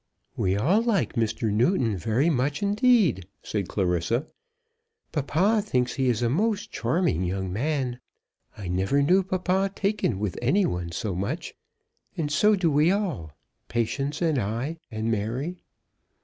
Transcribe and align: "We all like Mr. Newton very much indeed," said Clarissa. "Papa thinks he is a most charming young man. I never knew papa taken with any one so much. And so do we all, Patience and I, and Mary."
"We 0.35 0.57
all 0.57 0.81
like 0.81 1.13
Mr. 1.13 1.51
Newton 1.51 1.95
very 1.95 2.31
much 2.31 2.63
indeed," 2.63 3.27
said 3.43 3.67
Clarissa. 3.67 4.25
"Papa 5.11 5.61
thinks 5.63 5.93
he 5.93 6.07
is 6.09 6.23
a 6.23 6.27
most 6.29 6.71
charming 6.71 7.23
young 7.23 7.53
man. 7.53 7.99
I 8.57 8.67
never 8.67 9.03
knew 9.03 9.21
papa 9.21 9.69
taken 9.75 10.17
with 10.17 10.39
any 10.41 10.65
one 10.65 10.91
so 10.91 11.13
much. 11.13 11.53
And 12.17 12.31
so 12.31 12.55
do 12.55 12.71
we 12.71 12.89
all, 12.89 13.33
Patience 13.67 14.23
and 14.23 14.39
I, 14.39 14.77
and 14.89 15.11
Mary." 15.11 15.61